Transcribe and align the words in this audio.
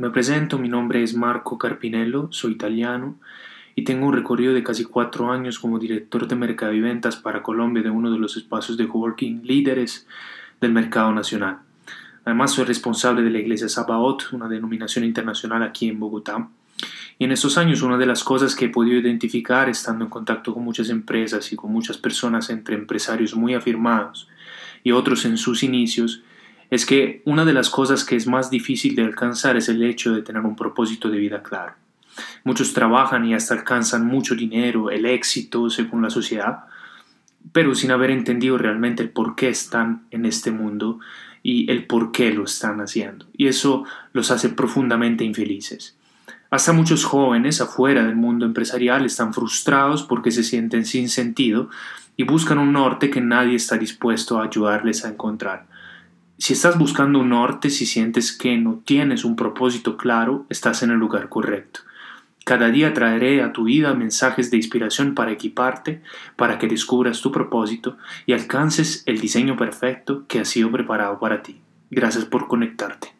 Me 0.00 0.08
presento, 0.08 0.58
mi 0.58 0.70
nombre 0.70 1.02
es 1.02 1.14
Marco 1.14 1.58
Carpinello, 1.58 2.28
soy 2.30 2.52
italiano 2.52 3.18
y 3.76 3.84
tengo 3.84 4.06
un 4.06 4.14
recorrido 4.14 4.54
de 4.54 4.62
casi 4.62 4.86
cuatro 4.86 5.30
años 5.30 5.58
como 5.58 5.78
director 5.78 6.26
de 6.26 6.36
mercado 6.36 6.72
y 6.72 6.80
ventas 6.80 7.16
para 7.16 7.42
Colombia 7.42 7.82
de 7.82 7.90
uno 7.90 8.10
de 8.10 8.18
los 8.18 8.34
espacios 8.38 8.78
de 8.78 8.88
coworking 8.88 9.42
líderes 9.44 10.06
del 10.58 10.72
mercado 10.72 11.12
nacional. 11.12 11.58
Además, 12.24 12.52
soy 12.52 12.64
responsable 12.64 13.20
de 13.20 13.28
la 13.28 13.40
Iglesia 13.40 13.68
Sabaoth, 13.68 14.32
una 14.32 14.48
denominación 14.48 15.04
internacional 15.04 15.62
aquí 15.62 15.90
en 15.90 16.00
Bogotá. 16.00 16.48
Y 17.18 17.24
en 17.24 17.32
estos 17.32 17.58
años, 17.58 17.82
una 17.82 17.98
de 17.98 18.06
las 18.06 18.24
cosas 18.24 18.56
que 18.56 18.64
he 18.64 18.70
podido 18.70 18.98
identificar 18.98 19.68
estando 19.68 20.06
en 20.06 20.10
contacto 20.10 20.54
con 20.54 20.64
muchas 20.64 20.88
empresas 20.88 21.52
y 21.52 21.56
con 21.56 21.70
muchas 21.70 21.98
personas 21.98 22.48
entre 22.48 22.74
empresarios 22.74 23.36
muy 23.36 23.52
afirmados 23.52 24.28
y 24.82 24.92
otros 24.92 25.26
en 25.26 25.36
sus 25.36 25.62
inicios, 25.62 26.22
es 26.70 26.86
que 26.86 27.22
una 27.24 27.44
de 27.44 27.52
las 27.52 27.68
cosas 27.68 28.04
que 28.04 28.16
es 28.16 28.26
más 28.26 28.50
difícil 28.50 28.94
de 28.94 29.02
alcanzar 29.02 29.56
es 29.56 29.68
el 29.68 29.82
hecho 29.82 30.14
de 30.14 30.22
tener 30.22 30.42
un 30.42 30.56
propósito 30.56 31.10
de 31.10 31.18
vida 31.18 31.42
claro. 31.42 31.74
Muchos 32.44 32.72
trabajan 32.72 33.24
y 33.24 33.34
hasta 33.34 33.54
alcanzan 33.54 34.06
mucho 34.06 34.34
dinero, 34.34 34.90
el 34.90 35.04
éxito 35.04 35.68
según 35.68 36.02
la 36.02 36.10
sociedad, 36.10 36.64
pero 37.52 37.74
sin 37.74 37.90
haber 37.90 38.10
entendido 38.10 38.56
realmente 38.58 39.02
el 39.02 39.10
por 39.10 39.34
qué 39.34 39.48
están 39.48 40.06
en 40.10 40.26
este 40.26 40.50
mundo 40.50 41.00
y 41.42 41.70
el 41.70 41.86
por 41.86 42.12
qué 42.12 42.32
lo 42.32 42.44
están 42.44 42.80
haciendo. 42.80 43.26
Y 43.36 43.48
eso 43.48 43.84
los 44.12 44.30
hace 44.30 44.50
profundamente 44.50 45.24
infelices. 45.24 45.96
Hasta 46.50 46.72
muchos 46.72 47.04
jóvenes 47.04 47.60
afuera 47.60 48.04
del 48.04 48.16
mundo 48.16 48.44
empresarial 48.44 49.04
están 49.06 49.32
frustrados 49.32 50.02
porque 50.02 50.30
se 50.30 50.42
sienten 50.42 50.84
sin 50.84 51.08
sentido 51.08 51.70
y 52.16 52.24
buscan 52.24 52.58
un 52.58 52.72
norte 52.72 53.08
que 53.08 53.20
nadie 53.20 53.54
está 53.54 53.76
dispuesto 53.78 54.38
a 54.38 54.44
ayudarles 54.44 55.04
a 55.04 55.08
encontrar. 55.08 55.66
Si 56.40 56.54
estás 56.54 56.78
buscando 56.78 57.18
un 57.18 57.28
norte, 57.28 57.68
si 57.68 57.84
sientes 57.84 58.32
que 58.32 58.56
no 58.56 58.80
tienes 58.82 59.26
un 59.26 59.36
propósito 59.36 59.98
claro, 59.98 60.46
estás 60.48 60.82
en 60.82 60.90
el 60.90 60.96
lugar 60.96 61.28
correcto. 61.28 61.80
Cada 62.46 62.70
día 62.70 62.94
traeré 62.94 63.42
a 63.42 63.52
tu 63.52 63.64
vida 63.64 63.92
mensajes 63.92 64.50
de 64.50 64.56
inspiración 64.56 65.14
para 65.14 65.32
equiparte, 65.32 66.00
para 66.36 66.58
que 66.58 66.66
descubras 66.66 67.20
tu 67.20 67.30
propósito 67.30 67.98
y 68.24 68.32
alcances 68.32 69.02
el 69.04 69.20
diseño 69.20 69.58
perfecto 69.58 70.24
que 70.28 70.40
ha 70.40 70.46
sido 70.46 70.72
preparado 70.72 71.20
para 71.20 71.42
ti. 71.42 71.60
Gracias 71.90 72.24
por 72.24 72.48
conectarte. 72.48 73.19